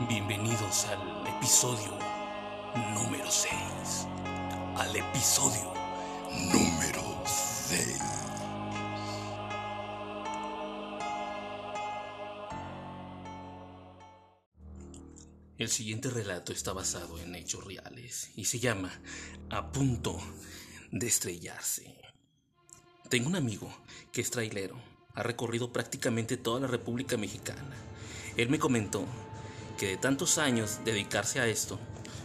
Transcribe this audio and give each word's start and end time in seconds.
Bienvenidos 0.00 0.84
al 0.84 1.26
episodio 1.26 1.98
número 2.92 3.30
6. 3.30 3.54
Al 4.76 4.94
episodio 4.94 5.72
número 6.52 7.22
6. 7.24 7.98
El 15.56 15.68
siguiente 15.70 16.10
relato 16.10 16.52
está 16.52 16.74
basado 16.74 17.18
en 17.18 17.34
hechos 17.34 17.64
reales 17.64 18.30
y 18.36 18.44
se 18.44 18.58
llama 18.58 18.92
A 19.48 19.72
punto 19.72 20.18
de 20.92 21.06
estrellarse. 21.06 21.96
Tengo 23.08 23.30
un 23.30 23.36
amigo 23.36 23.74
que 24.12 24.20
es 24.20 24.30
trailero. 24.30 24.78
Ha 25.14 25.22
recorrido 25.22 25.72
prácticamente 25.72 26.36
toda 26.36 26.60
la 26.60 26.66
República 26.66 27.16
Mexicana. 27.16 27.74
Él 28.36 28.50
me 28.50 28.58
comentó 28.58 29.06
que 29.76 29.86
de 29.86 29.96
tantos 29.96 30.38
años 30.38 30.80
dedicarse 30.84 31.40
a 31.40 31.46
esto, 31.46 31.78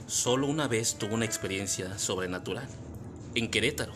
solo 0.07 0.47
una 0.47 0.67
vez 0.67 0.95
tuvo 0.97 1.15
una 1.15 1.25
experiencia 1.25 1.97
sobrenatural. 1.97 2.67
En 3.35 3.51
Querétaro, 3.51 3.93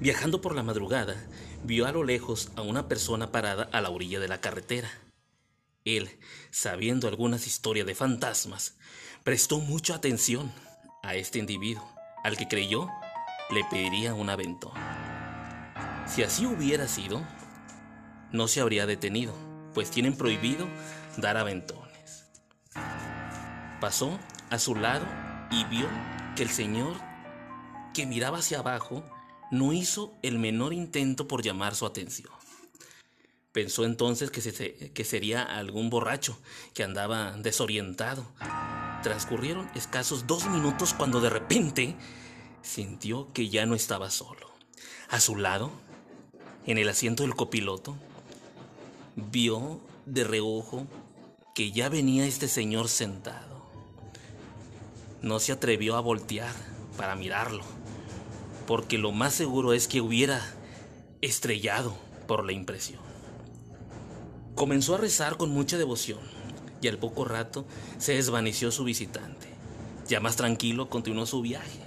viajando 0.00 0.40
por 0.40 0.54
la 0.54 0.62
madrugada, 0.62 1.16
vio 1.64 1.86
a 1.86 1.92
lo 1.92 2.04
lejos 2.04 2.50
a 2.56 2.62
una 2.62 2.88
persona 2.88 3.32
parada 3.32 3.68
a 3.72 3.80
la 3.80 3.90
orilla 3.90 4.20
de 4.20 4.28
la 4.28 4.40
carretera. 4.40 4.90
Él, 5.84 6.18
sabiendo 6.50 7.08
algunas 7.08 7.46
historias 7.46 7.86
de 7.86 7.94
fantasmas, 7.94 8.76
prestó 9.24 9.58
mucha 9.58 9.94
atención 9.94 10.52
a 11.02 11.14
este 11.14 11.38
individuo, 11.38 11.88
al 12.24 12.36
que 12.36 12.48
creyó 12.48 12.88
le 13.50 13.64
pediría 13.64 14.14
un 14.14 14.28
aventón. 14.28 14.72
Si 16.06 16.22
así 16.22 16.46
hubiera 16.46 16.86
sido, 16.88 17.22
no 18.32 18.48
se 18.48 18.60
habría 18.60 18.86
detenido, 18.86 19.34
pues 19.74 19.90
tienen 19.90 20.16
prohibido 20.16 20.66
dar 21.16 21.36
aventones. 21.36 21.87
Pasó 23.80 24.18
a 24.50 24.58
su 24.58 24.74
lado 24.74 25.06
y 25.50 25.64
vio 25.64 25.86
que 26.36 26.42
el 26.42 26.50
señor 26.50 26.96
que 27.94 28.06
miraba 28.06 28.38
hacia 28.38 28.58
abajo 28.58 29.04
no 29.50 29.72
hizo 29.72 30.12
el 30.22 30.38
menor 30.38 30.72
intento 30.72 31.28
por 31.28 31.42
llamar 31.42 31.74
su 31.74 31.86
atención. 31.86 32.32
Pensó 33.52 33.84
entonces 33.84 34.30
que, 34.30 34.92
que 34.92 35.04
sería 35.04 35.42
algún 35.42 35.90
borracho 35.90 36.38
que 36.74 36.84
andaba 36.84 37.32
desorientado. 37.32 38.26
Transcurrieron 39.02 39.70
escasos 39.74 40.26
dos 40.26 40.48
minutos 40.48 40.92
cuando 40.92 41.20
de 41.20 41.30
repente 41.30 41.96
sintió 42.62 43.32
que 43.32 43.48
ya 43.48 43.64
no 43.64 43.74
estaba 43.74 44.10
solo. 44.10 44.50
A 45.08 45.20
su 45.20 45.36
lado, 45.36 45.70
en 46.66 46.78
el 46.78 46.88
asiento 46.88 47.22
del 47.22 47.34
copiloto, 47.34 47.96
vio 49.16 49.80
de 50.04 50.24
reojo 50.24 50.86
que 51.54 51.72
ya 51.72 51.88
venía 51.88 52.26
este 52.26 52.46
señor 52.46 52.88
sentado. 52.88 53.57
No 55.22 55.40
se 55.40 55.52
atrevió 55.52 55.96
a 55.96 56.00
voltear 56.00 56.54
para 56.96 57.16
mirarlo, 57.16 57.64
porque 58.66 58.98
lo 58.98 59.10
más 59.10 59.34
seguro 59.34 59.72
es 59.72 59.88
que 59.88 60.00
hubiera 60.00 60.40
estrellado 61.20 61.96
por 62.26 62.44
la 62.44 62.52
impresión. 62.52 63.00
Comenzó 64.54 64.94
a 64.94 64.98
rezar 64.98 65.36
con 65.36 65.50
mucha 65.50 65.76
devoción 65.76 66.20
y 66.80 66.88
al 66.88 66.98
poco 66.98 67.24
rato 67.24 67.66
se 67.98 68.14
desvaneció 68.14 68.70
su 68.70 68.84
visitante. 68.84 69.48
Ya 70.08 70.20
más 70.20 70.36
tranquilo 70.36 70.88
continuó 70.88 71.26
su 71.26 71.42
viaje. 71.42 71.80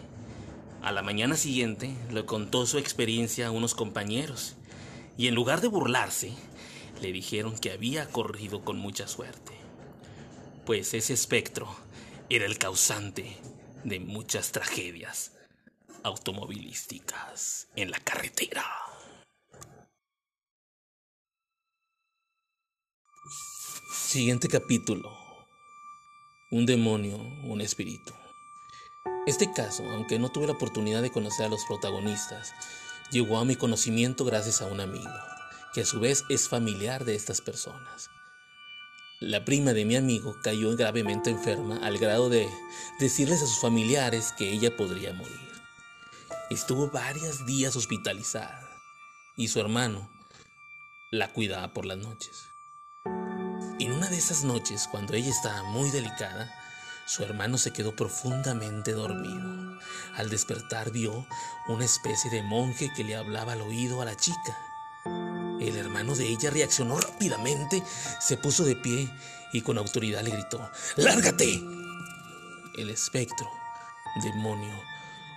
A 0.81 0.91
la 0.91 1.01
mañana 1.01 1.38
siguiente 1.38 1.95
le 2.11 2.25
contó 2.25 2.66
su 2.66 2.77
experiencia 2.79 3.47
a 3.47 3.51
unos 3.51 3.75
compañeros 3.75 4.55
y 5.17 5.27
en 5.27 5.35
lugar 5.35 5.61
de 5.61 5.67
burlarse, 5.67 6.33
le 7.01 7.11
dijeron 7.11 7.57
que 7.57 7.71
había 7.71 8.07
corrido 8.07 8.63
con 8.63 8.77
mucha 8.77 9.07
suerte, 9.07 9.53
pues 10.66 10.93
ese 10.93 11.13
espectro 11.13 11.67
era 12.33 12.45
el 12.45 12.57
causante 12.57 13.37
de 13.83 13.99
muchas 13.99 14.53
tragedias 14.53 15.33
automovilísticas 16.01 17.67
en 17.75 17.91
la 17.91 17.99
carretera. 17.99 18.63
Siguiente 23.94 24.47
capítulo. 24.47 25.13
Un 26.51 26.66
demonio, 26.66 27.17
un 27.17 27.59
espíritu. 27.59 28.13
Este 29.27 29.51
caso, 29.51 29.83
aunque 29.89 30.17
no 30.17 30.29
tuve 30.31 30.47
la 30.47 30.53
oportunidad 30.53 31.01
de 31.01 31.11
conocer 31.11 31.47
a 31.47 31.50
los 31.50 31.66
protagonistas, 31.66 32.53
llegó 33.11 33.39
a 33.39 33.45
mi 33.45 33.57
conocimiento 33.57 34.23
gracias 34.23 34.61
a 34.61 34.67
un 34.67 34.79
amigo, 34.79 35.11
que 35.73 35.81
a 35.81 35.85
su 35.85 36.00
vez 36.00 36.23
es 36.29 36.47
familiar 36.47 37.03
de 37.03 37.16
estas 37.16 37.41
personas. 37.41 38.09
La 39.21 39.45
prima 39.45 39.73
de 39.73 39.85
mi 39.85 39.95
amigo 39.95 40.35
cayó 40.41 40.75
gravemente 40.75 41.29
enferma 41.29 41.77
al 41.83 41.99
grado 41.99 42.27
de 42.27 42.49
decirles 42.99 43.43
a 43.43 43.45
sus 43.45 43.59
familiares 43.59 44.33
que 44.35 44.49
ella 44.49 44.75
podría 44.75 45.13
morir. 45.13 45.39
Estuvo 46.49 46.89
varios 46.89 47.45
días 47.45 47.75
hospitalizada 47.75 48.67
y 49.37 49.49
su 49.49 49.59
hermano 49.59 50.09
la 51.11 51.31
cuidaba 51.31 51.71
por 51.71 51.85
las 51.85 51.99
noches. 51.99 52.47
En 53.79 53.91
una 53.91 54.09
de 54.09 54.17
esas 54.17 54.43
noches, 54.43 54.87
cuando 54.89 55.13
ella 55.13 55.29
estaba 55.29 55.61
muy 55.65 55.91
delicada, 55.91 56.51
su 57.05 57.21
hermano 57.21 57.59
se 57.59 57.73
quedó 57.73 57.95
profundamente 57.95 58.93
dormido. 58.93 59.77
Al 60.15 60.31
despertar 60.31 60.89
vio 60.89 61.27
una 61.67 61.85
especie 61.85 62.31
de 62.31 62.41
monje 62.41 62.89
que 62.95 63.03
le 63.03 63.15
hablaba 63.15 63.53
al 63.53 63.61
oído 63.61 64.01
a 64.01 64.05
la 64.05 64.17
chica. 64.17 64.57
El 65.61 65.77
hermano 65.77 66.16
de 66.16 66.27
ella 66.27 66.49
reaccionó 66.49 66.99
rápidamente, 66.99 67.83
se 68.19 68.35
puso 68.35 68.66
de 68.66 68.75
pie 68.75 69.07
y 69.53 69.61
con 69.61 69.77
autoridad 69.77 70.23
le 70.23 70.31
gritó, 70.31 70.59
¡Lárgate! 70.95 71.61
El 72.77 72.89
espectro, 72.89 73.47
demonio 74.23 74.73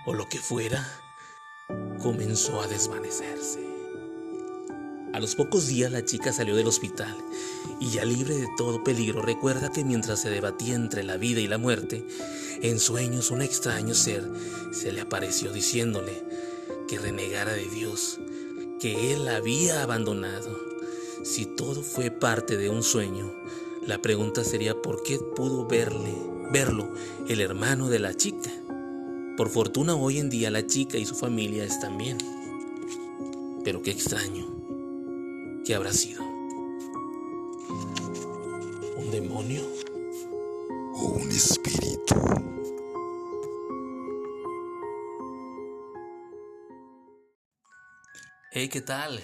o 0.07 0.13
lo 0.15 0.27
que 0.27 0.39
fuera, 0.39 0.83
comenzó 2.01 2.59
a 2.59 2.67
desvanecerse. 2.67 3.59
A 5.13 5.19
los 5.19 5.35
pocos 5.35 5.67
días 5.67 5.91
la 5.91 6.03
chica 6.03 6.33
salió 6.33 6.55
del 6.55 6.67
hospital 6.67 7.15
y 7.79 7.91
ya 7.91 8.03
libre 8.03 8.35
de 8.35 8.47
todo 8.57 8.83
peligro 8.83 9.21
recuerda 9.21 9.71
que 9.71 9.83
mientras 9.83 10.21
se 10.21 10.31
debatía 10.31 10.73
entre 10.73 11.03
la 11.03 11.17
vida 11.17 11.39
y 11.39 11.47
la 11.47 11.59
muerte, 11.59 12.05
en 12.63 12.79
sueños 12.79 13.29
un 13.29 13.43
extraño 13.43 13.93
ser 13.93 14.27
se 14.73 14.91
le 14.91 15.01
apareció 15.01 15.53
diciéndole 15.53 16.23
que 16.87 16.97
renegara 16.97 17.53
de 17.53 17.69
Dios, 17.69 18.19
que 18.85 19.13
él 19.13 19.27
había 19.29 19.81
abandonado. 19.81 20.55
Si 21.23 21.47
todo 21.47 21.81
fue 21.81 22.11
parte 22.11 22.55
de 22.55 22.69
un 22.69 22.83
sueño, 22.83 23.33
la 23.81 23.99
pregunta 23.99 24.43
sería 24.43 24.79
por 24.79 25.01
qué 25.01 25.17
pudo 25.17 25.65
verle, 25.65 26.13
verlo 26.51 26.93
el 27.27 27.41
hermano 27.41 27.89
de 27.89 27.97
la 27.97 28.13
chica. 28.13 28.51
Por 29.37 29.49
fortuna 29.49 29.95
hoy 29.95 30.19
en 30.19 30.29
día 30.29 30.51
la 30.51 30.67
chica 30.67 30.99
y 30.99 31.05
su 31.07 31.15
familia 31.15 31.63
están 31.63 31.97
bien. 31.97 32.19
Pero 33.63 33.81
qué 33.81 33.89
extraño. 33.89 34.45
¿Qué 35.65 35.73
habrá 35.73 35.91
sido? 35.91 36.21
¿Un 38.97 39.09
demonio? 39.09 39.63
¿O 40.93 41.07
un 41.23 41.31
espíritu? 41.31 42.13
Hey, 48.57 48.69
¿qué 48.69 48.79
tal? 48.79 49.21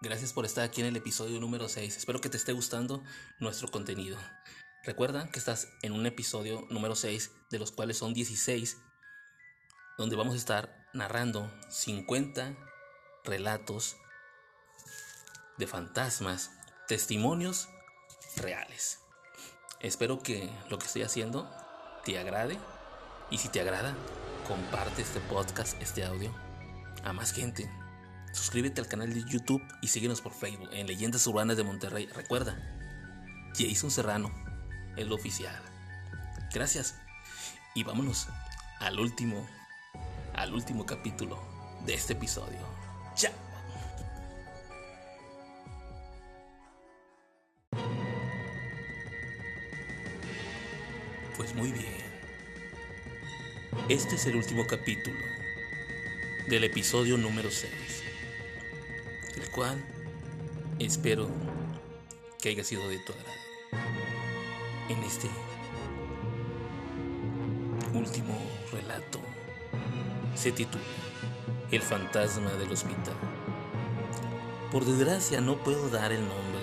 Gracias 0.00 0.32
por 0.32 0.46
estar 0.46 0.64
aquí 0.64 0.80
en 0.80 0.86
el 0.86 0.96
episodio 0.96 1.38
número 1.40 1.68
6. 1.68 1.94
Espero 1.94 2.22
que 2.22 2.30
te 2.30 2.38
esté 2.38 2.54
gustando 2.54 3.04
nuestro 3.38 3.70
contenido. 3.70 4.16
Recuerda 4.82 5.30
que 5.30 5.38
estás 5.38 5.68
en 5.82 5.92
un 5.92 6.06
episodio 6.06 6.66
número 6.70 6.94
6, 6.94 7.32
de 7.50 7.58
los 7.58 7.70
cuales 7.70 7.98
son 7.98 8.14
16, 8.14 8.78
donde 9.98 10.16
vamos 10.16 10.32
a 10.32 10.38
estar 10.38 10.88
narrando 10.94 11.52
50 11.68 12.56
relatos 13.24 13.98
de 15.58 15.66
fantasmas, 15.66 16.50
testimonios 16.88 17.68
reales. 18.36 19.00
Espero 19.80 20.22
que 20.22 20.50
lo 20.70 20.78
que 20.78 20.86
estoy 20.86 21.02
haciendo 21.02 21.46
te 22.06 22.18
agrade 22.18 22.58
y 23.30 23.36
si 23.36 23.50
te 23.50 23.60
agrada, 23.60 23.94
comparte 24.48 25.02
este 25.02 25.20
podcast, 25.20 25.78
este 25.82 26.06
audio 26.06 26.34
a 27.04 27.12
más 27.12 27.34
gente. 27.34 27.81
Suscríbete 28.32 28.80
al 28.80 28.88
canal 28.88 29.12
de 29.12 29.22
YouTube 29.24 29.62
y 29.82 29.88
síguenos 29.88 30.20
por 30.20 30.32
Facebook 30.32 30.70
en 30.72 30.86
Leyendas 30.86 31.26
Urbanas 31.26 31.56
de 31.56 31.64
Monterrey. 31.64 32.06
Recuerda, 32.14 32.56
Jason 33.56 33.90
Serrano 33.90 34.32
es 34.96 35.06
lo 35.06 35.14
oficial. 35.14 35.60
Gracias 36.52 36.96
y 37.74 37.84
vámonos 37.84 38.28
al 38.80 38.98
último, 38.98 39.46
al 40.34 40.54
último 40.54 40.86
capítulo 40.86 41.38
de 41.86 41.94
este 41.94 42.14
episodio. 42.14 42.58
¡Chao! 43.14 43.32
Pues 51.36 51.54
muy 51.54 51.72
bien. 51.72 52.02
Este 53.88 54.14
es 54.14 54.26
el 54.26 54.36
último 54.36 54.66
capítulo 54.66 55.18
del 56.48 56.64
episodio 56.64 57.16
número 57.16 57.50
6, 57.50 57.72
el 58.06 58.11
cual 59.52 59.84
espero 60.78 61.28
que 62.40 62.48
haya 62.48 62.64
sido 62.64 62.88
de 62.88 62.98
tu 62.98 63.12
agrado. 63.12 63.32
En 64.88 65.02
este 65.04 65.28
último 67.94 68.34
relato 68.72 69.20
se 70.34 70.52
titula 70.52 70.82
El 71.70 71.82
fantasma 71.82 72.50
del 72.54 72.72
hospital. 72.72 73.14
Por 74.70 74.84
desgracia 74.84 75.40
no 75.40 75.62
puedo 75.62 75.90
dar 75.90 76.12
el 76.12 76.20
nombre 76.20 76.62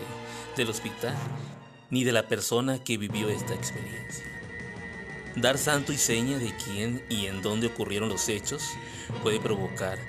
del 0.57 0.69
hospital 0.69 1.15
ni 1.92 2.03
de 2.03 2.12
la 2.12 2.27
persona 2.27 2.83
que 2.83 2.97
vivió 2.97 3.30
esta 3.30 3.53
experiencia. 3.53 4.25
Dar 5.35 5.57
santo 5.57 5.94
y 5.94 5.97
seña 5.97 6.39
de 6.39 6.53
quién 6.57 7.03
y 7.07 7.27
en 7.27 7.42
dónde 7.42 7.68
ocurrieron 7.68 8.09
los 8.09 8.27
hechos 8.30 8.63
puede 9.21 9.39
provocar 9.39 10.00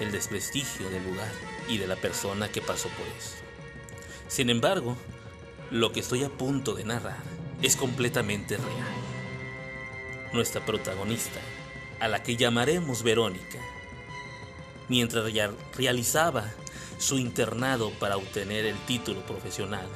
el 0.00 0.12
desprestigio 0.12 0.88
del 0.90 1.04
lugar 1.04 1.30
y 1.68 1.78
de 1.78 1.86
la 1.86 1.96
persona 1.96 2.50
que 2.50 2.62
pasó 2.62 2.88
por 2.90 3.06
eso. 3.18 3.36
Sin 4.28 4.50
embargo, 4.50 4.96
lo 5.70 5.92
que 5.92 6.00
estoy 6.00 6.24
a 6.24 6.30
punto 6.30 6.74
de 6.74 6.84
narrar 6.84 7.22
es 7.62 7.76
completamente 7.76 8.56
real. 8.56 8.94
Nuestra 10.32 10.64
protagonista, 10.64 11.40
a 12.00 12.08
la 12.08 12.22
que 12.22 12.36
llamaremos 12.36 13.02
Verónica, 13.02 13.58
mientras 14.88 15.24
realizaba 15.76 16.50
su 16.98 17.18
internado 17.18 17.90
para 17.98 18.16
obtener 18.16 18.66
el 18.66 18.76
título 18.86 19.24
profesional, 19.26 19.86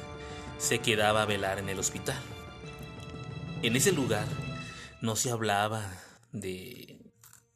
se 0.57 0.79
quedaba 0.79 1.23
a 1.23 1.25
velar 1.25 1.59
en 1.59 1.69
el 1.69 1.79
hospital. 1.79 2.21
En 3.61 3.75
ese 3.75 3.91
lugar 3.91 4.27
no 5.01 5.15
se 5.15 5.31
hablaba 5.31 5.91
de 6.31 6.99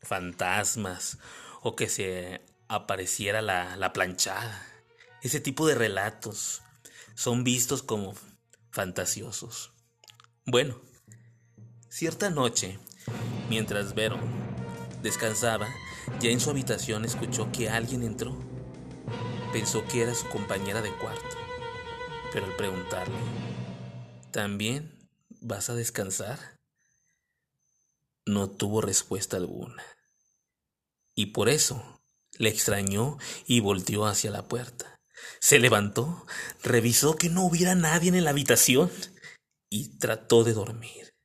fantasmas 0.01 1.17
que 1.75 1.89
se 1.89 2.41
apareciera 2.67 3.41
la, 3.41 3.75
la 3.75 3.93
planchada. 3.93 4.65
Ese 5.21 5.39
tipo 5.39 5.67
de 5.67 5.75
relatos 5.75 6.61
son 7.15 7.43
vistos 7.43 7.83
como 7.83 8.13
fantasiosos. 8.71 9.73
Bueno, 10.45 10.79
cierta 11.89 12.29
noche, 12.29 12.79
mientras 13.49 13.95
Vero 13.95 14.19
descansaba, 15.01 15.67
ya 16.19 16.29
en 16.29 16.39
su 16.39 16.49
habitación 16.49 17.05
escuchó 17.05 17.51
que 17.51 17.69
alguien 17.69 18.03
entró. 18.03 18.37
Pensó 19.51 19.85
que 19.87 20.03
era 20.03 20.13
su 20.13 20.27
compañera 20.29 20.81
de 20.81 20.95
cuarto, 20.97 21.37
pero 22.31 22.45
al 22.45 22.55
preguntarle, 22.55 23.17
¿también 24.31 25.09
vas 25.41 25.69
a 25.69 25.75
descansar? 25.75 26.39
No 28.25 28.49
tuvo 28.49 28.81
respuesta 28.81 29.37
alguna. 29.37 29.83
Y 31.17 31.27
por 31.27 31.49
eso 31.49 31.99
le 32.37 32.49
extrañó 32.49 33.17
y 33.47 33.59
volteó 33.59 34.05
hacia 34.05 34.29
la 34.29 34.47
puerta. 34.47 34.99
Se 35.41 35.57
levantó, 35.57 36.27
revisó 36.61 37.15
que 37.15 37.27
no 37.27 37.43
hubiera 37.43 37.73
nadie 37.73 38.09
en 38.09 38.23
la 38.23 38.29
habitación 38.29 38.91
y 39.67 39.97
trató 39.97 40.43
de 40.43 40.53
dormir. 40.53 41.15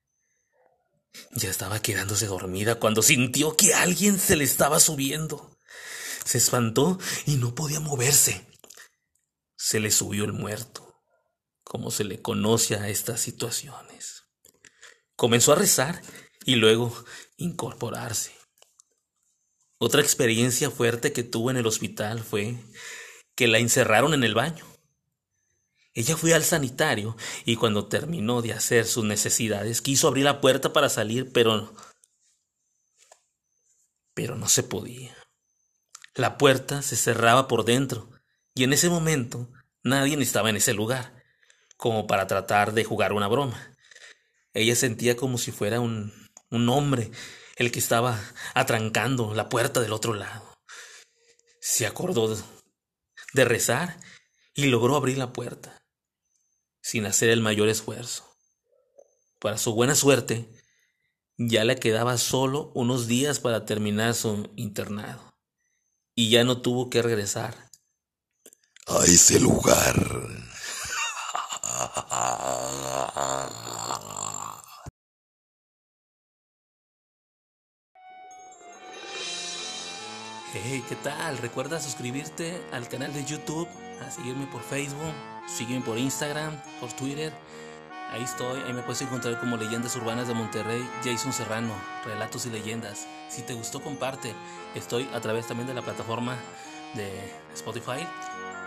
Ya 1.33 1.51
estaba 1.51 1.81
quedándose 1.81 2.27
dormida 2.27 2.77
cuando 2.77 3.03
sintió 3.03 3.55
que 3.55 3.75
alguien 3.75 4.19
se 4.19 4.35
le 4.35 4.45
estaba 4.45 4.81
subiendo. 4.81 5.59
Se 6.25 6.39
espantó 6.39 6.99
y 7.27 7.37
no 7.37 7.55
podía 7.55 7.79
moverse. 7.79 8.47
Se 9.59 9.79
le 9.79 9.91
subió 9.91 10.25
el 10.25 10.33
muerto, 10.33 11.03
como 11.65 11.91
se 11.91 12.05
le 12.05 12.23
conoce 12.23 12.77
a 12.77 12.89
estas 12.89 13.21
situaciones. 13.21 14.23
Comenzó 15.17 15.53
a 15.53 15.57
rezar 15.57 16.01
y 16.47 16.55
luego 16.55 17.05
incorporarse. 17.37 18.42
Otra 19.85 20.01
experiencia 20.01 20.71
fuerte 20.71 21.13
que 21.13 21.25
tuvo 21.25 21.51
en 21.51 21.57
el 21.57 21.67
hospital 21.67 22.21
fue 22.21 22.55
que 23.35 23.49
la 23.49 23.59
encerraron 23.59 24.15
en 24.15 24.23
el 24.23 24.33
baño. 24.33 24.65
Ella 25.93 26.17
fue 26.17 26.35
al 26.35 26.45
sanitario 26.45 27.17
y 27.45 27.57
cuando 27.57 27.89
terminó 27.89 28.43
de 28.43 28.53
hacer 28.53 28.87
sus 28.87 29.03
necesidades 29.03 29.83
quiso 29.83 30.07
abrir 30.07 30.25
la 30.25 30.41
puerta 30.41 30.73
para 30.73 30.89
salir, 30.89 31.33
pero 31.33 31.75
pero 34.15 34.37
no 34.37 34.49
se 34.49 34.63
podía. 34.63 35.17
La 36.15 36.39
puerta 36.39 36.81
se 36.83 36.95
cerraba 36.95 37.49
por 37.49 37.65
dentro 37.65 38.09
y 38.55 38.63
en 38.63 38.73
ese 38.73 38.89
momento 38.89 39.51
nadie 39.83 40.17
estaba 40.23 40.49
en 40.49 40.59
ese 40.59 40.75
lugar 40.75 41.25
como 41.77 42.07
para 42.07 42.29
tratar 42.29 42.73
de 42.73 42.85
jugar 42.85 43.13
una 43.13 43.27
broma. 43.27 43.75
Ella 44.55 44.77
sentía 44.77 45.17
como 45.17 45.39
si 45.39 45.51
fuera 45.51 45.81
un, 45.81 46.13
un 46.51 46.69
hombre 46.69 47.11
el 47.63 47.73
que 47.73 47.79
estaba 47.79 48.21
atrancando 48.55 49.35
la 49.35 49.49
puerta 49.49 49.81
del 49.81 49.93
otro 49.93 50.15
lado. 50.15 50.57
Se 51.61 51.87
acordó 51.87 52.37
de 53.33 53.45
rezar 53.45 53.99
y 54.55 54.67
logró 54.67 54.97
abrir 54.97 55.17
la 55.17 55.33
puerta, 55.33 55.83
sin 56.83 57.07
hacer 57.07 57.31
el 57.31 57.41
mayor 57.41 57.69
esfuerzo. 57.69 58.29
Para 59.39 59.59
su 59.59 59.75
buena 59.75 59.95
suerte, 59.95 60.49
ya 61.39 61.65
le 61.65 61.77
quedaba 61.77 62.19
solo 62.19 62.73
unos 62.75 63.07
días 63.07 63.39
para 63.41 63.65
terminar 63.65 64.15
su 64.15 64.53
internado, 64.57 65.35
y 66.15 66.31
ya 66.31 66.45
no 66.45 66.61
tuvo 66.61 66.91
que 66.91 67.01
regresar 67.01 67.71
a 68.87 69.05
ese 69.05 69.39
lugar. 69.41 69.95
Hey, 80.55 80.85
¿qué 80.87 80.97
tal? 80.97 81.39
Recuerda 81.39 81.81
suscribirte 81.81 82.61
al 82.73 82.87
canal 82.87 83.11
de 83.15 83.25
YouTube, 83.25 83.67
a 84.07 84.11
seguirme 84.11 84.47
por 84.47 84.63
Facebook, 84.63 85.15
sígueme 85.47 85.83
por 85.83 85.97
Instagram, 85.97 86.61
por 86.79 86.93
Twitter. 86.93 87.33
Ahí 88.11 88.23
estoy, 88.23 88.61
ahí 88.61 88.75
me 88.75 88.83
puedes 88.83 89.01
encontrar 89.01 89.41
como 89.41 89.57
Leyendas 89.57 89.97
Urbanas 89.97 90.29
de 90.29 90.35
Monterrey, 90.35 90.87
Jason 91.03 91.33
Serrano, 91.33 91.73
Relatos 92.05 92.45
y 92.45 92.51
Leyendas. 92.51 93.07
Si 93.31 93.41
te 93.41 93.55
gustó, 93.55 93.81
comparte. 93.81 94.35
Estoy 94.75 95.09
a 95.15 95.23
través 95.23 95.47
también 95.47 95.67
de 95.67 95.73
la 95.73 95.81
plataforma 95.81 96.37
de 96.93 97.33
Spotify 97.55 98.07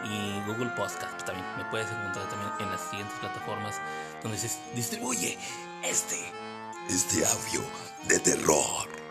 y 0.06 0.42
Google 0.48 0.72
Podcast. 0.76 1.24
También 1.24 1.46
me 1.56 1.66
puedes 1.66 1.92
encontrar 1.92 2.28
también 2.30 2.52
en 2.62 2.72
las 2.72 2.82
siguientes 2.90 3.16
plataformas 3.20 3.76
donde 4.24 4.40
se 4.40 4.50
distribuye 4.74 5.38
este 5.84 6.18
este 6.90 7.24
audio 7.28 7.62
de 8.08 8.20
terror. 8.20 9.05